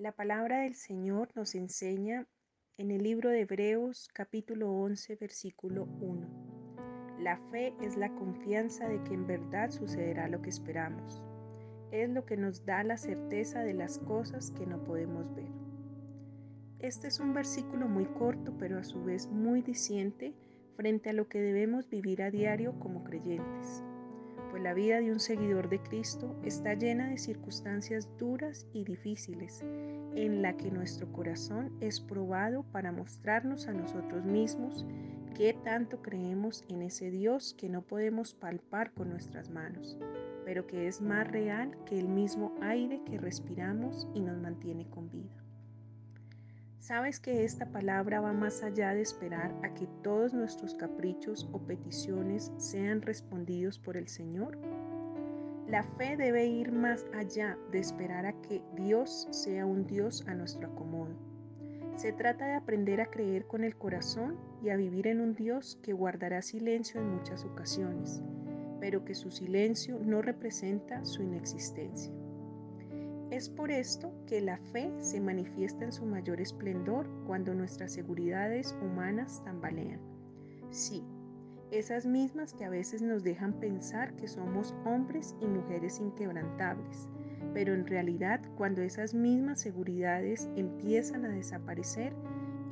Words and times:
La 0.00 0.12
palabra 0.12 0.60
del 0.60 0.76
Señor 0.76 1.28
nos 1.34 1.54
enseña 1.54 2.26
en 2.78 2.90
el 2.90 3.02
libro 3.02 3.28
de 3.28 3.40
Hebreos 3.40 4.08
capítulo 4.14 4.72
11 4.72 5.16
versículo 5.16 5.84
1. 6.00 7.18
La 7.18 7.36
fe 7.50 7.74
es 7.82 7.98
la 7.98 8.08
confianza 8.14 8.88
de 8.88 9.04
que 9.04 9.12
en 9.12 9.26
verdad 9.26 9.70
sucederá 9.70 10.26
lo 10.28 10.40
que 10.40 10.48
esperamos. 10.48 11.22
Es 11.92 12.08
lo 12.08 12.24
que 12.24 12.38
nos 12.38 12.64
da 12.64 12.82
la 12.82 12.96
certeza 12.96 13.60
de 13.60 13.74
las 13.74 13.98
cosas 13.98 14.50
que 14.52 14.64
no 14.64 14.82
podemos 14.84 15.34
ver. 15.34 15.52
Este 16.78 17.08
es 17.08 17.20
un 17.20 17.34
versículo 17.34 17.86
muy 17.86 18.06
corto 18.06 18.56
pero 18.56 18.78
a 18.78 18.84
su 18.84 19.04
vez 19.04 19.26
muy 19.26 19.60
diciente 19.60 20.34
frente 20.76 21.10
a 21.10 21.12
lo 21.12 21.28
que 21.28 21.42
debemos 21.42 21.90
vivir 21.90 22.22
a 22.22 22.30
diario 22.30 22.72
como 22.78 23.04
creyentes 23.04 23.84
la 24.60 24.74
vida 24.74 25.00
de 25.00 25.10
un 25.10 25.20
seguidor 25.20 25.70
de 25.70 25.80
Cristo 25.80 26.36
está 26.44 26.74
llena 26.74 27.08
de 27.08 27.18
circunstancias 27.18 28.08
duras 28.18 28.66
y 28.72 28.84
difíciles, 28.84 29.64
en 30.14 30.42
la 30.42 30.56
que 30.56 30.70
nuestro 30.70 31.10
corazón 31.12 31.72
es 31.80 32.00
probado 32.00 32.62
para 32.64 32.92
mostrarnos 32.92 33.68
a 33.68 33.72
nosotros 33.72 34.24
mismos 34.24 34.84
qué 35.34 35.54
tanto 35.64 36.02
creemos 36.02 36.62
en 36.68 36.82
ese 36.82 37.10
Dios 37.10 37.54
que 37.54 37.70
no 37.70 37.82
podemos 37.82 38.34
palpar 38.34 38.92
con 38.92 39.08
nuestras 39.08 39.48
manos, 39.48 39.96
pero 40.44 40.66
que 40.66 40.88
es 40.88 41.00
más 41.00 41.26
real 41.26 41.76
que 41.86 41.98
el 41.98 42.08
mismo 42.08 42.54
aire 42.60 43.00
que 43.06 43.16
respiramos 43.16 44.06
y 44.14 44.20
nos 44.20 44.36
mantiene 44.36 44.86
con 44.90 45.10
vida. 45.10 45.49
¿Sabes 46.90 47.20
que 47.20 47.44
esta 47.44 47.66
palabra 47.66 48.20
va 48.20 48.32
más 48.32 48.64
allá 48.64 48.94
de 48.94 49.00
esperar 49.00 49.54
a 49.62 49.72
que 49.74 49.86
todos 50.02 50.34
nuestros 50.34 50.74
caprichos 50.74 51.48
o 51.52 51.60
peticiones 51.60 52.50
sean 52.56 53.00
respondidos 53.00 53.78
por 53.78 53.96
el 53.96 54.08
Señor? 54.08 54.58
La 55.68 55.84
fe 55.84 56.16
debe 56.16 56.46
ir 56.46 56.72
más 56.72 57.06
allá 57.14 57.56
de 57.70 57.78
esperar 57.78 58.26
a 58.26 58.32
que 58.42 58.64
Dios 58.74 59.28
sea 59.30 59.66
un 59.66 59.86
Dios 59.86 60.24
a 60.26 60.34
nuestro 60.34 60.66
acomodo. 60.66 61.14
Se 61.94 62.12
trata 62.12 62.48
de 62.48 62.54
aprender 62.54 63.00
a 63.00 63.06
creer 63.06 63.46
con 63.46 63.62
el 63.62 63.76
corazón 63.76 64.36
y 64.60 64.70
a 64.70 64.76
vivir 64.76 65.06
en 65.06 65.20
un 65.20 65.36
Dios 65.36 65.78
que 65.84 65.92
guardará 65.92 66.42
silencio 66.42 67.00
en 67.00 67.08
muchas 67.08 67.44
ocasiones, 67.44 68.20
pero 68.80 69.04
que 69.04 69.14
su 69.14 69.30
silencio 69.30 70.00
no 70.04 70.22
representa 70.22 71.04
su 71.04 71.22
inexistencia. 71.22 72.19
Es 73.30 73.48
por 73.48 73.70
esto 73.70 74.12
que 74.26 74.40
la 74.40 74.56
fe 74.56 74.92
se 74.98 75.20
manifiesta 75.20 75.84
en 75.84 75.92
su 75.92 76.04
mayor 76.04 76.40
esplendor 76.40 77.08
cuando 77.26 77.54
nuestras 77.54 77.92
seguridades 77.92 78.76
humanas 78.82 79.40
tambalean. 79.44 80.00
Sí, 80.70 81.04
esas 81.70 82.06
mismas 82.06 82.52
que 82.52 82.64
a 82.64 82.70
veces 82.70 83.02
nos 83.02 83.22
dejan 83.22 83.52
pensar 83.60 84.16
que 84.16 84.26
somos 84.26 84.74
hombres 84.84 85.36
y 85.40 85.46
mujeres 85.46 86.00
inquebrantables, 86.00 87.08
pero 87.54 87.72
en 87.72 87.86
realidad 87.86 88.40
cuando 88.56 88.82
esas 88.82 89.14
mismas 89.14 89.60
seguridades 89.60 90.50
empiezan 90.56 91.24
a 91.24 91.28
desaparecer, 91.28 92.12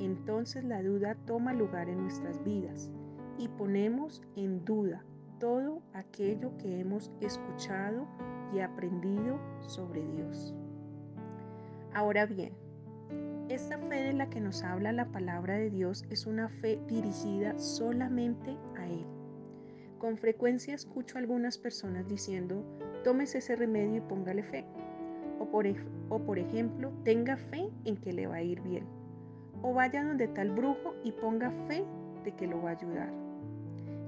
entonces 0.01 0.65
la 0.65 0.83
duda 0.83 1.15
toma 1.25 1.53
lugar 1.53 1.87
en 1.87 2.01
nuestras 2.01 2.43
vidas 2.43 2.91
y 3.37 3.47
ponemos 3.47 4.21
en 4.35 4.65
duda 4.65 5.05
todo 5.39 5.81
aquello 5.93 6.57
que 6.57 6.81
hemos 6.81 7.09
escuchado 7.21 8.05
y 8.53 8.59
aprendido 8.59 9.39
sobre 9.61 10.05
Dios. 10.05 10.53
Ahora 11.93 12.25
bien, 12.25 12.53
esta 13.49 13.79
fe 13.79 14.03
de 14.03 14.13
la 14.13 14.29
que 14.29 14.39
nos 14.39 14.63
habla 14.63 14.91
la 14.91 15.11
palabra 15.11 15.57
de 15.57 15.71
Dios 15.71 16.05
es 16.11 16.27
una 16.27 16.49
fe 16.49 16.79
dirigida 16.87 17.57
solamente 17.57 18.55
a 18.77 18.87
Él. 18.87 19.05
Con 19.97 20.17
frecuencia 20.17 20.75
escucho 20.75 21.17
a 21.17 21.21
algunas 21.21 21.57
personas 21.57 22.07
diciendo, 22.07 22.63
tómese 23.03 23.39
ese 23.39 23.55
remedio 23.55 23.97
y 23.97 24.01
póngale 24.01 24.43
fe. 24.43 24.65
O 25.39 25.49
por, 25.49 26.37
ejemplo, 26.37 26.91
tenga 27.03 27.37
fe 27.37 27.69
en 27.85 27.97
que 27.97 28.13
le 28.13 28.27
va 28.27 28.35
a 28.35 28.43
ir 28.43 28.61
bien. 28.61 28.85
O 29.61 29.73
vaya 29.73 30.03
donde 30.03 30.27
tal 30.27 30.51
brujo 30.51 30.93
y 31.03 31.11
ponga 31.11 31.51
fe 31.67 31.83
de 32.23 32.31
que 32.33 32.45
lo 32.45 32.61
va 32.61 32.69
a 32.69 32.73
ayudar. 32.73 33.28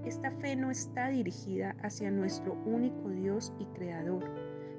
Esta 0.05 0.31
fe 0.31 0.55
no 0.55 0.71
está 0.71 1.09
dirigida 1.09 1.75
hacia 1.83 2.09
nuestro 2.09 2.57
único 2.65 3.09
Dios 3.09 3.53
y 3.59 3.65
Creador, 3.65 4.23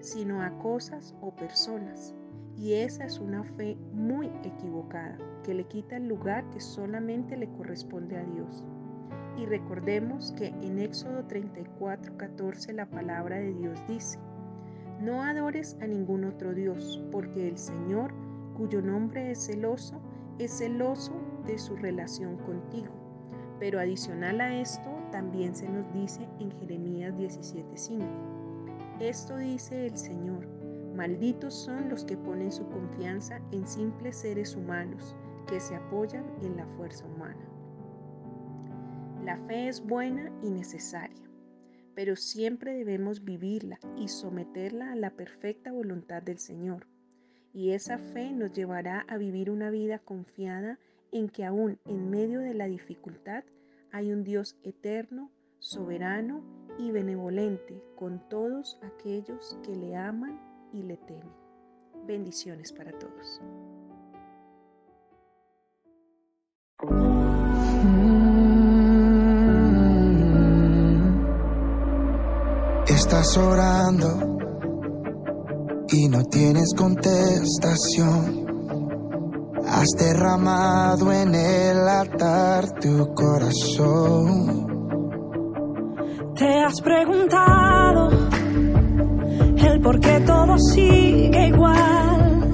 sino 0.01 0.43
a 0.43 0.59
cosas 0.59 1.15
o 1.21 1.35
personas. 1.35 2.15
Y 2.57 2.75
esa 2.75 3.05
es 3.05 3.19
una 3.21 3.45
fe 3.45 3.77
muy 3.93 4.27
equivocada, 4.45 5.17
que 5.45 5.55
le 5.55 5.65
quita 5.65 5.97
el 5.97 6.09
lugar 6.09 6.49
que 6.51 6.61
solamente 6.61 7.37
le 7.37 7.49
corresponde 7.49 8.17
a 8.17 8.25
Dios. 8.25 8.65
Y 9.37 9.47
recordemos 9.47 10.33
que 10.33 10.49
en 10.49 10.79
Éxodo 10.81 11.25
34, 11.25 12.17
14 12.17 12.73
la 12.73 12.87
palabra 12.87 13.37
de 13.37 13.55
Dios 13.55 13.81
dice, 13.89 14.19
no 15.01 15.23
adores 15.23 15.77
a 15.81 15.87
ningún 15.87 16.25
otro 16.25 16.53
Dios, 16.53 17.03
porque 17.11 17.49
el 17.49 17.59
Señor, 17.59 18.13
cuyo 18.57 18.83
nombre 18.83 19.31
es 19.31 19.47
celoso, 19.47 20.01
es 20.39 20.59
celoso 20.59 21.13
de 21.47 21.59
su 21.59 21.77
relación 21.77 22.37
contigo. 22.39 22.93
Pero 23.59 23.81
adicional 23.81 24.41
a 24.41 24.55
esto, 24.61 24.91
también 25.13 25.55
se 25.55 25.69
nos 25.69 25.93
dice 25.93 26.27
en 26.41 26.51
Jeremías 26.59 27.15
17:5. 27.17 28.05
Esto 28.99 29.37
dice 29.37 29.87
el 29.87 29.97
Señor, 29.97 30.49
malditos 30.97 31.55
son 31.55 31.89
los 31.89 32.05
que 32.05 32.17
ponen 32.17 32.51
su 32.51 32.67
confianza 32.69 33.41
en 33.53 33.67
simples 33.67 34.17
seres 34.17 34.57
humanos 34.57 35.15
que 35.47 35.61
se 35.61 35.77
apoyan 35.77 36.25
en 36.43 36.57
la 36.57 36.67
fuerza 36.67 37.07
humana. 37.07 37.47
La 39.25 39.37
fe 39.47 39.69
es 39.69 39.87
buena 39.87 40.33
y 40.43 40.51
necesaria, 40.51 41.31
pero 41.95 42.17
siempre 42.17 42.75
debemos 42.75 43.25
vivirla 43.25 43.79
y 43.97 44.09
someterla 44.09 44.93
a 44.93 44.97
la 44.97 45.11
perfecta 45.11 45.71
voluntad 45.73 46.23
del 46.23 46.39
Señor. 46.39 46.89
Y 47.53 47.71
esa 47.71 47.99
fe 47.99 48.33
nos 48.33 48.53
llevará 48.53 49.05
a 49.09 49.19
vivir 49.19 49.51
una 49.51 49.71
vida 49.71 49.99
confiada 49.99 50.79
en 51.13 51.29
que 51.29 51.45
aún 51.45 51.79
en 51.85 52.09
medio 52.09 52.41
de 52.41 52.55
la 52.55 52.67
dificultad 52.67 53.45
hay 53.93 54.11
un 54.11 54.25
Dios 54.25 54.57
eterno, 54.65 55.31
soberano 55.59 56.43
y 56.79 56.91
benevolente 56.91 57.85
con 57.95 58.27
todos 58.29 58.79
aquellos 58.83 59.59
que 59.63 59.77
le 59.77 59.95
aman 59.95 60.41
y 60.73 60.83
le 60.83 60.97
temen. 60.97 61.31
Bendiciones 62.07 62.73
para 62.73 62.91
todos. 62.99 63.41
Estás 72.89 73.37
orando 73.37 74.39
y 75.89 76.09
no 76.09 76.25
tienes 76.25 76.75
contestación 76.75 78.42
Has 79.75 79.89
derramado 79.99 81.11
en 81.11 81.35
el 81.35 81.89
altar 81.89 82.79
tu 82.79 83.15
corazón. 83.15 84.67
Te 86.37 86.59
has 86.63 86.79
preguntado 86.83 88.11
el 89.57 89.81
por 89.81 89.99
qué 89.99 90.21
todo 90.27 90.59
sigue 90.59 91.49
igual. 91.49 92.51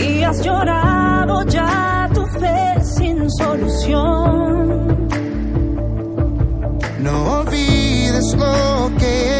Y 0.00 0.22
has 0.22 0.44
llorado 0.44 1.42
ya 1.46 2.08
tu 2.14 2.24
fe 2.38 2.84
sin 2.84 3.28
solución. 3.28 5.08
No 7.00 7.40
olvides 7.40 8.36
lo 8.36 8.96
que 8.96 9.31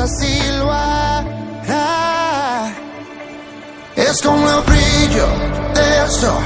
lo 0.00 0.72
hará. 0.72 2.72
Es 3.96 4.22
como 4.22 4.48
el 4.48 4.62
brillo 4.62 5.26
del 5.74 6.10
sol, 6.10 6.42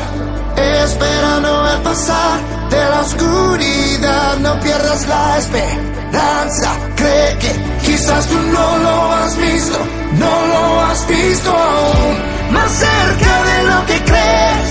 esperando 0.57 1.71
el 1.71 1.83
pasar 1.83 2.41
de 2.69 2.91
la 2.91 3.01
oscuridad. 3.01 4.37
No 4.41 4.59
pierdas 4.59 5.07
la 5.07 5.39
esperanza, 5.39 6.73
cree 6.97 7.39
que 7.39 7.53
quizás 7.85 8.27
tú 8.27 8.35
no 8.35 8.79
lo 8.79 9.13
has 9.13 9.37
visto, 9.37 9.79
no 10.19 10.47
lo 10.47 10.81
has 10.81 11.07
visto 11.07 11.51
aún. 11.51 12.17
Más 12.51 12.73
cerca 12.73 13.45
de 13.45 13.63
lo 13.71 13.87
que 13.87 14.05
crees, 14.05 14.69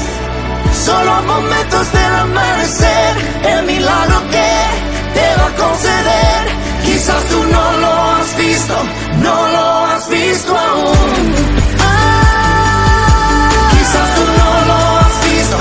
solo 0.86 1.24
momentos 1.24 1.90
del 1.94 2.16
amanecer, 2.16 3.16
el 3.46 3.66
milagro 3.66 4.23
no 8.68 9.48
lo 9.50 9.86
has 9.86 10.10
visto 10.10 10.58
aún. 10.58 11.34
Ah, 11.80 13.50
quizás 13.72 14.16
tú 14.16 14.24
no 14.40 14.52
lo 14.70 14.78
has 15.00 15.16
visto, 15.28 15.58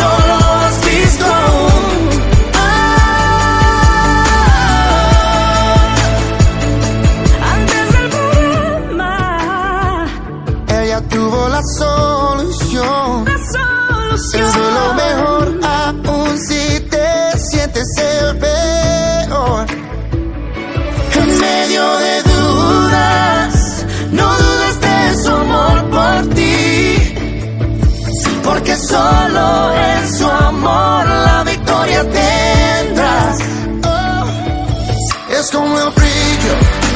no 0.00 0.08
lo 0.28 0.36
has 0.60 0.76
visto 0.84 1.24
aún. 1.24 2.10
Ah, 2.54 2.74
antes 7.54 7.84
del 7.94 8.08
problema, 8.16 9.12
ella 10.68 11.00
tuvo 11.08 11.48
la 11.48 11.62
solución. 11.78 13.24
La 13.24 13.38
solución. 13.56 14.42
Es 14.42 14.54
lo 14.56 14.86
mejor 14.94 15.44
aún 15.64 16.38
si 16.38 16.80
te 16.90 17.38
sientes 17.38 17.88
el 17.98 18.38
peor. 18.38 19.66
medio 21.40 21.98
de 21.98 22.21
solo 28.92 29.72
en 29.74 30.12
su 30.18 30.26
amor 30.30 31.06
la 31.28 31.44
victoria 31.44 32.02
tendrás. 32.10 33.38
Oh. 33.84 34.24
Es 35.38 35.50
como 35.50 35.78
el 35.78 35.90
brillo 35.98 36.54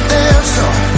del 0.09 0.45
sol 0.55 0.96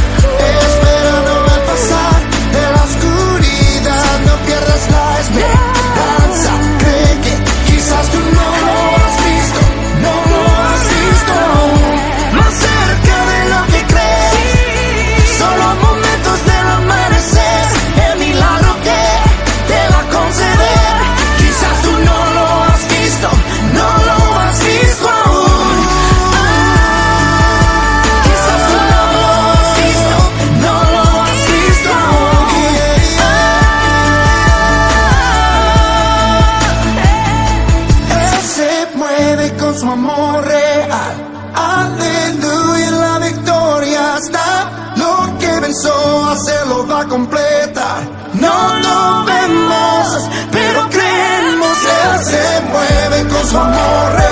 completa. 47.08 47.98
No 48.34 48.76
nos 48.80 49.26
vemos, 49.26 50.30
pero 50.52 50.90
creemos 50.90 51.78
Él 51.84 52.26
se 52.26 52.62
mueve 52.72 53.28
con 53.30 53.48
su 53.48 53.58
amor. 53.58 54.29